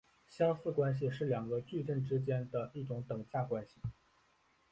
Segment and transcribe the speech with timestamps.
[0.27, 3.79] 相似关系是两个矩阵之间的一种等价关系。